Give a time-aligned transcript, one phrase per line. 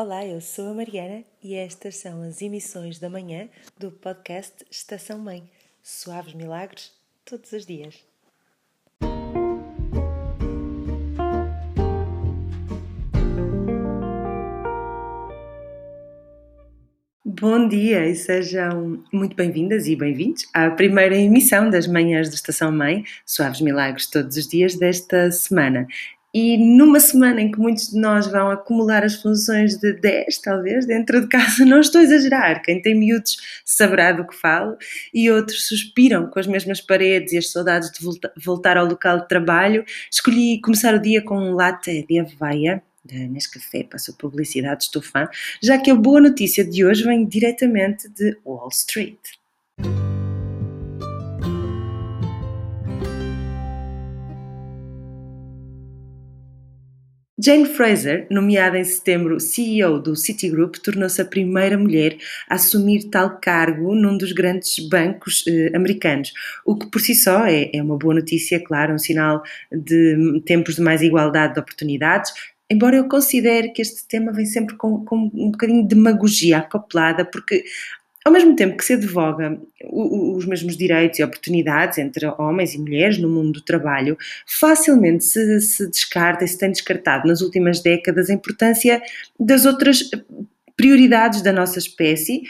[0.00, 5.18] Olá, eu sou a Mariana e estas são as emissões da manhã do podcast Estação
[5.18, 5.50] Mãe.
[5.82, 6.92] Suaves milagres
[7.24, 7.96] todos os dias.
[17.24, 22.70] Bom dia e sejam muito bem-vindas e bem-vindos à primeira emissão das manhãs da Estação
[22.70, 25.88] Mãe, Suaves Milagres todos os dias desta semana.
[26.40, 30.86] E numa semana em que muitos de nós vão acumular as funções de 10, talvez,
[30.86, 32.62] dentro de casa, não estou a exagerar.
[32.62, 34.76] Quem tem miúdos saberá do que falo,
[35.12, 37.98] e outros suspiram com as mesmas paredes e as saudades de
[38.36, 39.84] voltar ao local de trabalho.
[40.08, 45.28] Escolhi começar o dia com um latte de aveia da Nescafé, passou publicidade, estou fã,
[45.60, 49.18] já que a boa notícia de hoje vem diretamente de Wall Street.
[57.40, 62.16] Jane Fraser, nomeada em setembro CEO do Citigroup, tornou-se a primeira mulher
[62.48, 66.32] a assumir tal cargo num dos grandes bancos eh, americanos,
[66.66, 70.74] o que por si só é, é uma boa notícia, claro, um sinal de tempos
[70.74, 72.32] de mais igualdade de oportunidades,
[72.68, 77.24] embora eu considere que este tema vem sempre com, com, um bocadinho de demagogia acoplada,
[77.24, 77.64] porque
[78.28, 79.58] ao mesmo tempo que se advoga
[79.90, 85.60] os mesmos direitos e oportunidades entre homens e mulheres no mundo do trabalho, facilmente se,
[85.62, 89.00] se descarta e se tem descartado nas últimas décadas a importância
[89.40, 90.10] das outras
[90.76, 92.42] prioridades da nossa espécie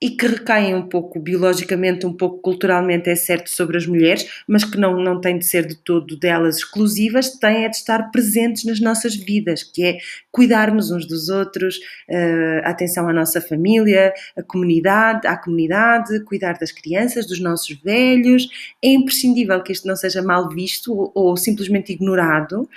[0.00, 4.64] e que recaem um pouco biologicamente, um pouco culturalmente, é certo, sobre as mulheres, mas
[4.64, 8.64] que não, não têm de ser de todo delas exclusivas, têm é de estar presentes
[8.64, 9.98] nas nossas vidas, que é
[10.30, 11.76] cuidarmos uns dos outros,
[12.08, 18.48] uh, atenção à nossa família, à comunidade, à comunidade, cuidar das crianças, dos nossos velhos.
[18.82, 22.68] É imprescindível que isto não seja mal visto ou, ou simplesmente ignorado,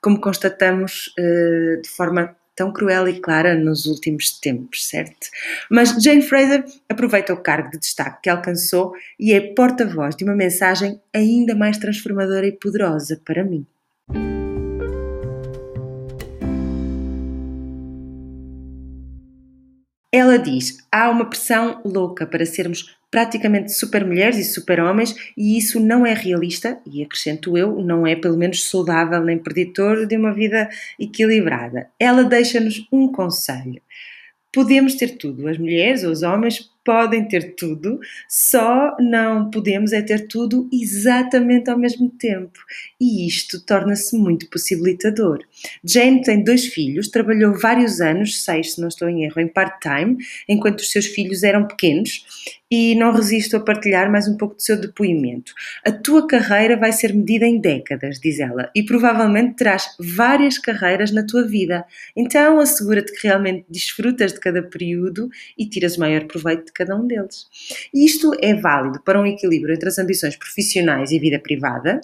[0.00, 5.28] como constatamos uh, de forma tão cruel e clara nos últimos tempos, certo?
[5.70, 10.34] Mas Jane Fraser aproveita o cargo de destaque que alcançou e é porta-voz de uma
[10.34, 13.66] mensagem ainda mais transformadora e poderosa para mim.
[20.16, 25.58] Ela diz: há uma pressão louca para sermos praticamente super mulheres e super homens, e
[25.58, 30.16] isso não é realista, e acrescento eu, não é pelo menos saudável nem preditor de
[30.16, 30.70] uma vida
[31.00, 31.88] equilibrada.
[31.98, 33.82] Ela deixa-nos um conselho.
[34.52, 40.02] Podemos ter tudo, as mulheres ou os homens podem ter tudo, só não podemos é
[40.02, 42.58] ter tudo exatamente ao mesmo tempo.
[43.00, 45.40] E isto torna-se muito possibilitador.
[45.82, 50.18] Jane tem dois filhos, trabalhou vários anos, seis se não estou em erro, em part-time,
[50.48, 52.24] enquanto os seus filhos eram pequenos,
[52.76, 55.52] e não resisto a partilhar mais um pouco do seu depoimento.
[55.86, 61.12] A tua carreira vai ser medida em décadas, diz ela, e provavelmente terás várias carreiras
[61.12, 61.84] na tua vida.
[62.16, 66.96] Então assegura-te que realmente desfrutas de cada período e tiras o maior proveito de cada
[66.96, 67.46] um deles.
[67.94, 72.00] Isto é válido para um equilíbrio entre as ambições profissionais e vida privada,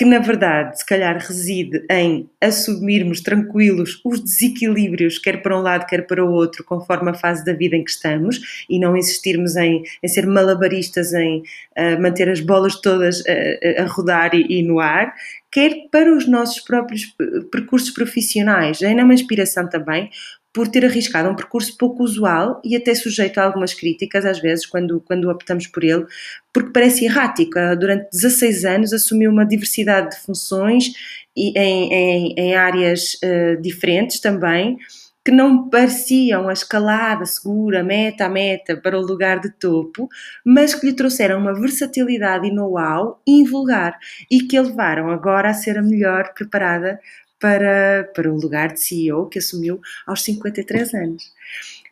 [0.00, 5.84] que na verdade se calhar reside em assumirmos tranquilos os desequilíbrios, quer para um lado,
[5.84, 9.56] quer para o outro, conforme a fase da vida em que estamos, e não insistirmos
[9.56, 14.62] em, em ser malabaristas, em uh, manter as bolas todas a, a rodar e, e,
[14.62, 15.14] no ar,
[15.52, 17.14] quer para os nossos próprios
[17.52, 18.80] percursos profissionais.
[18.80, 20.08] É uma inspiração também,
[20.52, 24.66] por ter arriscado um percurso pouco usual e até sujeito a algumas críticas, às vezes,
[24.66, 26.04] quando, quando optamos por ele,
[26.52, 27.58] porque parece errático.
[27.78, 30.92] Durante 16 anos assumiu uma diversidade de funções
[31.36, 34.76] e em, em, em áreas uh, diferentes também,
[35.24, 40.08] que não pareciam a escalada segura, meta a meta, para o lugar de topo,
[40.44, 43.98] mas que lhe trouxeram uma versatilidade e know-how invulgar
[44.30, 46.98] e que a levaram agora a ser a melhor preparada
[47.40, 51.32] para, para o lugar de CEO que assumiu aos 53 anos.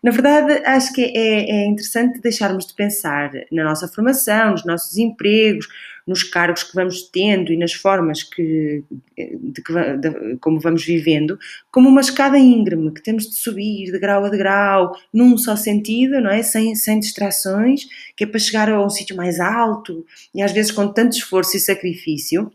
[0.03, 4.97] Na verdade, acho que é, é, interessante deixarmos de pensar na nossa formação, nos nossos
[4.97, 5.67] empregos,
[6.07, 8.83] nos cargos que vamos tendo e nas formas que,
[9.17, 9.63] de,
[9.99, 11.39] de, como vamos vivendo,
[11.71, 16.21] como uma escada íngreme que temos de subir de grau a degrau, num só sentido,
[16.21, 16.43] não é?
[16.43, 17.87] Sem, sem distrações,
[18.17, 21.57] que é para chegar a um sítio mais alto e às vezes com tanto esforço
[21.57, 22.51] e sacrifício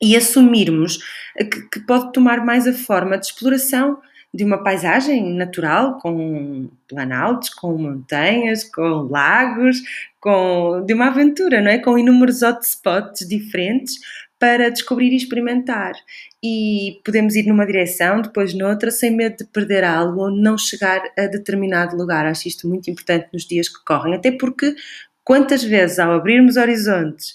[0.00, 0.98] e assumirmos
[1.36, 3.98] que, que pode tomar mais a forma de exploração
[4.32, 9.78] de uma paisagem natural, com planaltos, com montanhas, com lagos,
[10.20, 11.78] com de uma aventura, não é?
[11.78, 13.94] Com inúmeros hotspots diferentes
[14.38, 15.94] para descobrir e experimentar.
[16.42, 21.02] E podemos ir numa direção, depois noutra, sem medo de perder algo ou não chegar
[21.18, 22.26] a determinado lugar.
[22.26, 24.74] Acho isto muito importante nos dias que correm, até porque
[25.24, 27.34] quantas vezes ao abrirmos horizontes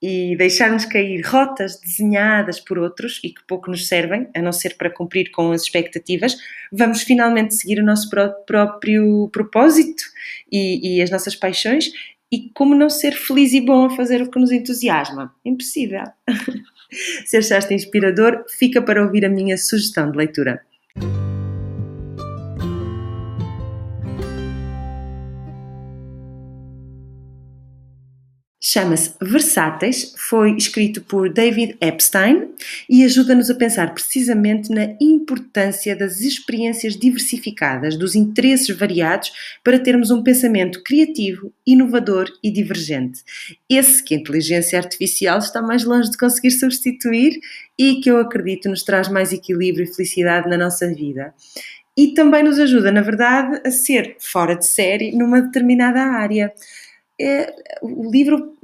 [0.00, 4.76] e deixarmos cair rotas desenhadas por outros e que pouco nos servem, a não ser
[4.76, 6.36] para cumprir com as expectativas,
[6.72, 8.08] vamos finalmente seguir o nosso
[8.46, 10.02] próprio propósito
[10.50, 11.90] e, e as nossas paixões.
[12.30, 15.34] E como não ser feliz e bom a fazer o que nos entusiasma?
[15.44, 16.04] Impossível.
[17.26, 20.62] Se achaste inspirador, fica para ouvir a minha sugestão de leitura.
[28.70, 32.50] Chama-se Versáteis, foi escrito por David Epstein
[32.86, 39.32] e ajuda-nos a pensar precisamente na importância das experiências diversificadas, dos interesses variados,
[39.64, 43.22] para termos um pensamento criativo, inovador e divergente.
[43.70, 47.40] Esse que a inteligência artificial está mais longe de conseguir substituir
[47.78, 51.32] e que eu acredito nos traz mais equilíbrio e felicidade na nossa vida
[51.96, 56.52] e também nos ajuda, na verdade, a ser fora de série numa determinada área
[57.20, 58.56] é, o livro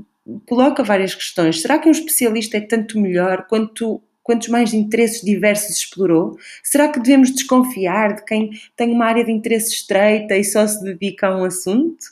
[0.46, 1.60] coloca várias questões.
[1.60, 6.38] Será que um especialista é tanto melhor quanto quantos mais interesses diversos explorou?
[6.62, 10.82] Será que devemos desconfiar de quem tem uma área de interesse estreita e só se
[10.82, 12.06] dedica a um assunto?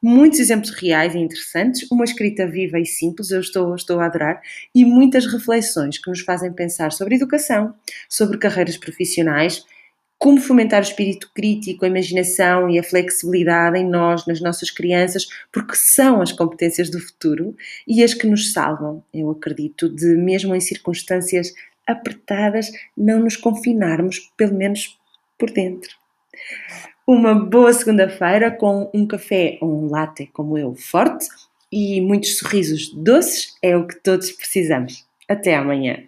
[0.00, 4.40] Muitos exemplos reais e interessantes, uma escrita viva e simples, eu estou, estou a adorar,
[4.72, 7.74] e muitas reflexões que nos fazem pensar sobre educação,
[8.08, 9.64] sobre carreiras profissionais
[10.18, 15.28] como fomentar o espírito crítico, a imaginação e a flexibilidade em nós, nas nossas crianças,
[15.52, 17.56] porque são as competências do futuro
[17.86, 21.52] e as que nos salvam, eu acredito, de mesmo em circunstâncias
[21.86, 24.98] apertadas, não nos confinarmos, pelo menos
[25.38, 25.90] por dentro.
[27.06, 31.26] Uma boa segunda-feira com um café ou um latte como eu forte
[31.70, 35.06] e muitos sorrisos doces é o que todos precisamos.
[35.28, 36.07] Até amanhã!